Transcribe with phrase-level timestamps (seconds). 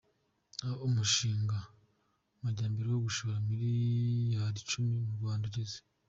[0.63, 1.57] Aho umushinga
[2.41, 5.77] Majyambere wo gushora miliyari icumi mu Rwanda ugeze